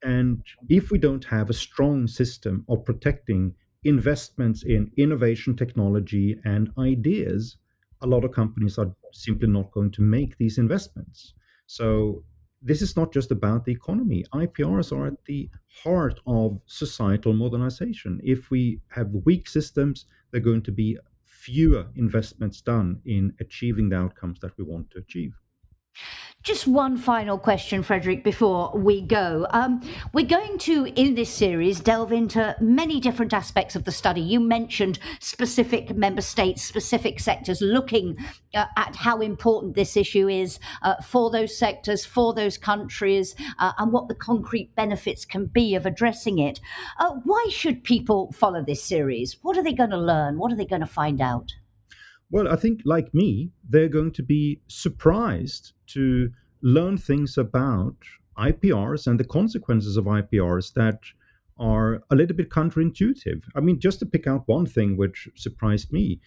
And 0.01 0.43
if 0.69 0.89
we 0.89 0.97
don't 0.97 1.23
have 1.25 1.51
a 1.51 1.53
strong 1.53 2.07
system 2.07 2.65
of 2.67 2.83
protecting 2.83 3.53
investments 3.87 4.63
in 4.63 4.91
innovation 4.97 5.55
technology 5.55 6.39
and 6.43 6.71
ideas, 6.77 7.57
a 8.01 8.07
lot 8.07 8.25
of 8.25 8.31
companies 8.31 8.77
are 8.77 8.93
simply 9.13 9.47
not 9.47 9.71
going 9.71 9.91
to 9.91 10.01
make 10.01 10.37
these 10.37 10.57
investments. 10.57 11.33
So 11.67 12.23
this 12.61 12.81
is 12.81 12.95
not 12.97 13.13
just 13.13 13.31
about 13.31 13.65
the 13.65 13.71
economy. 13.71 14.25
IPRs 14.33 14.91
are 14.91 15.07
at 15.07 15.23
the 15.25 15.49
heart 15.83 16.19
of 16.27 16.59
societal 16.65 17.33
modernization. 17.33 18.19
If 18.23 18.51
we 18.51 18.81
have 18.89 19.09
weak 19.25 19.47
systems, 19.47 20.05
there 20.31 20.41
are 20.41 20.43
going 20.43 20.63
to 20.63 20.71
be 20.71 20.97
fewer 21.23 21.87
investments 21.95 22.61
done 22.61 22.99
in 23.05 23.33
achieving 23.39 23.89
the 23.89 23.97
outcomes 23.97 24.39
that 24.41 24.57
we 24.57 24.63
want 24.63 24.91
to 24.91 24.99
achieve. 24.99 25.33
Just 26.43 26.65
one 26.65 26.95
final 26.95 27.37
question, 27.37 27.83
Frederick, 27.83 28.23
before 28.23 28.71
we 28.73 29.01
go. 29.01 29.47
Um, 29.49 29.81
we're 30.13 30.25
going 30.25 30.57
to, 30.59 30.85
in 30.95 31.13
this 31.13 31.29
series, 31.29 31.81
delve 31.81 32.13
into 32.13 32.55
many 32.61 33.01
different 33.01 33.33
aspects 33.33 33.75
of 33.75 33.83
the 33.83 33.91
study. 33.91 34.21
You 34.21 34.39
mentioned 34.39 34.97
specific 35.19 35.93
member 35.97 36.21
states, 36.21 36.63
specific 36.63 37.19
sectors, 37.19 37.59
looking 37.59 38.15
uh, 38.53 38.65
at 38.77 38.95
how 38.95 39.19
important 39.19 39.75
this 39.75 39.97
issue 39.97 40.29
is 40.29 40.57
uh, 40.83 40.95
for 41.01 41.29
those 41.29 41.57
sectors, 41.57 42.05
for 42.05 42.33
those 42.33 42.57
countries, 42.57 43.35
uh, 43.59 43.73
and 43.77 43.91
what 43.91 44.07
the 44.07 44.15
concrete 44.15 44.73
benefits 44.73 45.25
can 45.25 45.47
be 45.47 45.75
of 45.75 45.85
addressing 45.85 46.39
it. 46.39 46.61
Uh, 46.97 47.15
why 47.25 47.47
should 47.49 47.83
people 47.83 48.31
follow 48.31 48.63
this 48.63 48.81
series? 48.81 49.35
What 49.41 49.57
are 49.57 49.63
they 49.63 49.73
going 49.73 49.89
to 49.89 49.97
learn? 49.97 50.37
What 50.37 50.53
are 50.53 50.57
they 50.57 50.65
going 50.65 50.79
to 50.79 50.87
find 50.87 51.19
out? 51.19 51.55
Well, 52.29 52.47
I 52.47 52.55
think, 52.57 52.81
like 52.85 53.13
me, 53.13 53.51
they're 53.67 53.87
going 53.89 54.11
to 54.13 54.23
be 54.23 54.61
surprised 54.67 55.73
to 55.87 56.31
learn 56.61 56.97
things 56.97 57.37
about 57.37 57.95
IPRs 58.37 59.07
and 59.07 59.19
the 59.19 59.23
consequences 59.23 59.97
of 59.97 60.05
IPRs 60.05 60.73
that 60.73 60.99
are 61.57 62.03
a 62.11 62.15
little 62.15 62.35
bit 62.35 62.49
counterintuitive. 62.49 63.43
I 63.55 63.61
mean, 63.61 63.79
just 63.79 63.99
to 63.99 64.05
pick 64.05 64.27
out 64.27 64.47
one 64.47 64.65
thing 64.65 64.97
which 64.97 65.29
surprised 65.35 65.91
me, 65.91 66.19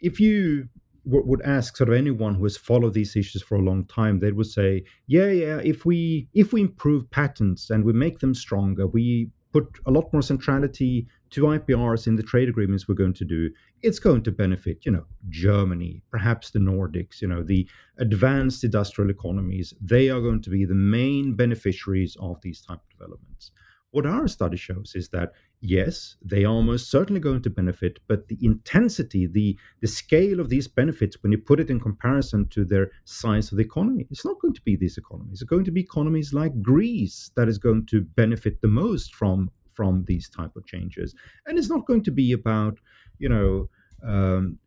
if 0.00 0.20
you 0.20 0.68
w- 1.04 1.24
would 1.26 1.42
ask 1.42 1.76
sort 1.76 1.90
of 1.90 1.94
anyone 1.96 2.34
who 2.36 2.44
has 2.44 2.56
followed 2.56 2.94
these 2.94 3.16
issues 3.16 3.42
for 3.42 3.56
a 3.56 3.62
long 3.62 3.84
time, 3.86 4.20
they 4.20 4.32
would 4.32 4.46
say, 4.46 4.84
"Yeah, 5.06 5.30
yeah, 5.30 5.58
if 5.58 5.84
we 5.84 6.28
if 6.34 6.52
we 6.52 6.62
improve 6.62 7.10
patents 7.10 7.70
and 7.70 7.84
we 7.84 7.92
make 7.92 8.20
them 8.20 8.34
stronger, 8.34 8.86
we 8.86 9.30
put 9.52 9.68
a 9.86 9.90
lot 9.90 10.12
more 10.12 10.22
centrality 10.22 11.06
to 11.30 11.42
IPRs 11.42 12.06
in 12.06 12.16
the 12.16 12.22
trade 12.22 12.48
agreements 12.48 12.88
we're 12.88 12.94
going 12.94 13.14
to 13.14 13.24
do, 13.24 13.50
it's 13.82 13.98
going 13.98 14.22
to 14.22 14.32
benefit, 14.32 14.84
you 14.84 14.92
know, 14.92 15.04
Germany, 15.28 16.02
perhaps 16.10 16.50
the 16.50 16.58
Nordics, 16.58 17.20
you 17.20 17.28
know, 17.28 17.42
the 17.42 17.68
advanced 17.98 18.64
industrial 18.64 19.10
economies. 19.10 19.74
They 19.80 20.08
are 20.10 20.20
going 20.20 20.42
to 20.42 20.50
be 20.50 20.64
the 20.64 20.74
main 20.74 21.34
beneficiaries 21.34 22.16
of 22.20 22.40
these 22.42 22.60
type 22.62 22.78
of 22.78 22.98
developments. 22.98 23.52
What 23.92 24.06
our 24.06 24.26
study 24.26 24.56
shows 24.56 24.92
is 24.94 25.08
that 25.10 25.32
yes, 25.60 26.16
they 26.22 26.44
are 26.44 26.62
most 26.62 26.90
certainly 26.90 27.20
going 27.20 27.42
to 27.42 27.50
benefit, 27.50 27.98
but 28.08 28.26
the 28.28 28.38
intensity, 28.42 29.26
the 29.26 29.56
the 29.80 29.86
scale 29.86 30.40
of 30.40 30.48
these 30.48 30.66
benefits, 30.66 31.22
when 31.22 31.32
you 31.32 31.38
put 31.38 31.60
it 31.60 31.70
in 31.70 31.78
comparison 31.78 32.48
to 32.48 32.64
their 32.64 32.90
size 33.04 33.52
of 33.52 33.58
the 33.58 33.64
economy, 33.64 34.06
it's 34.10 34.24
not 34.24 34.40
going 34.40 34.54
to 34.54 34.62
be 34.62 34.76
these 34.76 34.98
economies. 34.98 35.40
It's 35.40 35.48
going 35.48 35.64
to 35.64 35.70
be 35.70 35.82
economies 35.82 36.32
like 36.32 36.60
Greece 36.62 37.30
that 37.36 37.48
is 37.48 37.58
going 37.58 37.86
to 37.86 38.00
benefit 38.00 38.60
the 38.60 38.68
most 38.68 39.14
from 39.14 39.50
from 39.74 40.04
these 40.06 40.28
type 40.28 40.54
of 40.56 40.66
changes, 40.66 41.14
and 41.46 41.58
it's 41.58 41.70
not 41.70 41.86
going 41.86 42.02
to 42.02 42.10
be 42.10 42.32
about 42.32 42.78
you 43.18 43.28
know 43.28 43.68
um, 44.04 44.58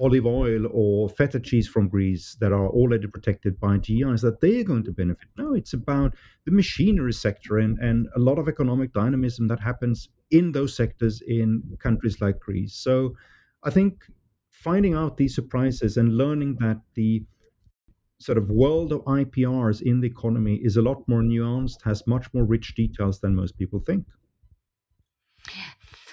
olive 0.00 0.26
oil 0.26 0.66
or 0.72 1.08
feta 1.08 1.38
cheese 1.38 1.68
from 1.68 1.88
Greece 1.88 2.36
that 2.40 2.52
are 2.52 2.68
already 2.68 3.06
protected 3.06 3.60
by 3.60 3.76
GIs 3.78 4.22
that 4.22 4.40
they're 4.40 4.64
going 4.64 4.84
to 4.84 4.92
benefit. 4.92 5.28
No, 5.36 5.54
it's 5.54 5.74
about 5.74 6.14
the 6.46 6.52
machinery 6.52 7.12
sector 7.12 7.58
and, 7.58 7.78
and 7.78 8.08
a 8.16 8.18
lot 8.18 8.38
of 8.38 8.48
economic 8.48 8.92
dynamism 8.92 9.46
that 9.48 9.60
happens 9.60 10.08
in 10.30 10.52
those 10.52 10.74
sectors 10.74 11.22
in 11.26 11.62
countries 11.78 12.20
like 12.20 12.40
Greece. 12.40 12.74
So 12.74 13.14
I 13.62 13.70
think 13.70 14.04
finding 14.50 14.94
out 14.94 15.16
these 15.16 15.34
surprises 15.34 15.96
and 15.96 16.16
learning 16.16 16.56
that 16.60 16.80
the 16.94 17.22
sort 18.18 18.36
of 18.36 18.50
world 18.50 18.92
of 18.92 19.00
IPRs 19.04 19.80
in 19.82 20.00
the 20.00 20.06
economy 20.06 20.56
is 20.62 20.76
a 20.76 20.82
lot 20.82 21.02
more 21.08 21.22
nuanced, 21.22 21.82
has 21.84 22.06
much 22.06 22.32
more 22.34 22.44
rich 22.44 22.74
details 22.74 23.20
than 23.20 23.34
most 23.34 23.56
people 23.56 23.80
think. 23.80 24.06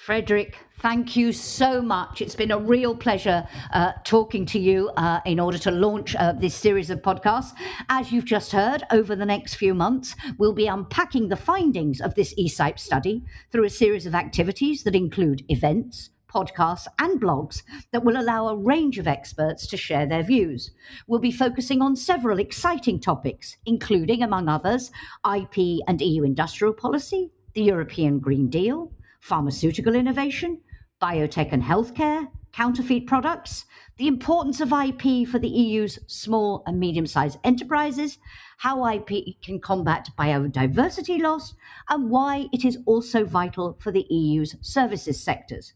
Fredrik, 0.08 0.56
thank 0.80 1.18
you 1.18 1.34
so 1.34 1.82
much. 1.82 2.22
It's 2.22 2.34
been 2.34 2.52
a 2.52 2.58
real 2.58 2.96
pleasure 2.96 3.46
uh, 3.74 3.92
talking 4.06 4.46
to 4.46 4.58
you 4.58 4.90
uh, 4.96 5.20
in 5.26 5.38
order 5.38 5.58
to 5.58 5.70
launch 5.70 6.16
uh, 6.16 6.32
this 6.32 6.56
series 6.56 6.90
of 6.90 7.02
podcasts. 7.02 7.52
As 7.90 8.10
you've 8.10 8.24
just 8.24 8.54
heard, 8.54 8.84
over 8.90 9.18
the 9.18 9.26
next 9.26 9.56
few 9.56 9.74
months, 9.74 10.16
we'll 10.38 10.54
be 10.54 10.66
unpacking 10.66 11.28
the 11.28 11.36
findings 11.36 12.00
of 12.00 12.16
this 12.16 12.34
ECIPE 12.36 12.80
study 12.80 13.26
through 13.52 13.66
a 13.66 13.70
series 13.70 14.06
of 14.06 14.16
activities 14.16 14.84
that 14.84 14.96
include 14.96 15.44
events, 15.50 16.12
podcasts, 16.34 16.88
and 17.00 17.20
blogs 17.20 17.64
that 17.92 18.06
will 18.06 18.16
allow 18.18 18.48
a 18.48 18.56
range 18.56 18.98
of 19.00 19.10
experts 19.10 19.68
to 19.68 19.76
share 19.76 20.06
their 20.06 20.24
views. 20.24 20.72
We'll 21.08 21.20
be 21.20 21.34
focusing 21.34 21.82
on 21.82 21.98
several 21.98 22.40
exciting 22.40 23.02
topics, 23.02 23.58
including, 23.66 24.24
among 24.24 24.48
others, 24.48 24.90
IP 25.30 25.82
and 25.86 26.00
EU 26.00 26.24
industrial 26.24 26.74
policy, 26.74 27.30
the 27.56 27.64
European 27.64 28.20
Green 28.20 28.50
Deal 28.50 28.94
pharmaceutical 29.28 29.94
innovation, 29.94 30.62
biotech 31.02 31.52
and 31.52 31.62
healthcare, 31.62 32.28
counterfeit 32.54 33.06
products, 33.06 33.66
the 33.98 34.08
importance 34.08 34.62
of 34.62 34.72
IP 34.72 35.28
for 35.28 35.38
the 35.38 35.50
EU's 35.50 36.00
small 36.08 36.64
and 36.66 36.80
medium 36.80 37.06
sized 37.06 37.38
enterprises, 37.44 38.20
how 38.60 38.88
IP 38.88 39.36
can 39.44 39.60
combat 39.60 40.10
biodiversity 40.18 41.20
loss, 41.22 41.56
and 41.90 42.10
why 42.10 42.48
it 42.54 42.64
is 42.64 42.78
also 42.86 43.26
vital 43.26 43.78
for 43.82 43.92
the 43.92 44.06
EU's 44.10 44.56
services 44.62 45.22
sectors. 45.22 45.74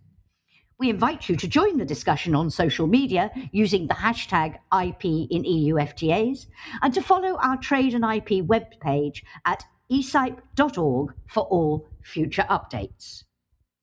We 0.79 0.89
invite 0.89 1.27
you 1.27 1.36
to 1.36 1.48
join 1.48 1.77
the 1.77 1.86
discussion 1.86 2.34
on 2.34 2.50
social 2.50 2.88
media 2.88 3.31
using 3.51 3.88
the 3.88 3.96
hashtag 3.96 4.55
IP 4.74 5.03
in 5.29 5.43
EU 5.43 5.75
FTAs 5.75 6.46
and 6.81 6.93
to 6.93 7.01
follow 7.01 7.38
our 7.43 7.58
trade 7.58 7.93
and 7.93 8.05
IP 8.05 8.48
webpage 8.48 9.24
at 9.46 9.65
ecipe.org 9.91 11.13
for 11.27 11.43
all 11.43 11.89
future 12.01 12.46
updates. 12.50 13.25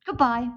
Goodbye. 0.08 0.48